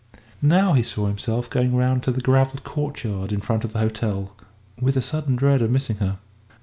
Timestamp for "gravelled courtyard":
2.21-3.31